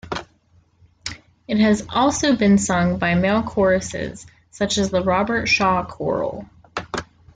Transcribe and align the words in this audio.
It 1.47 1.59
has 1.59 1.85
also 1.87 2.35
been 2.35 2.57
sung 2.57 2.97
by 2.97 3.13
male 3.13 3.43
choruses 3.43 4.25
such 4.49 4.79
as 4.79 4.89
the 4.89 5.03
Robert 5.03 5.45
Shaw 5.45 5.85
Chorale. 5.85 6.49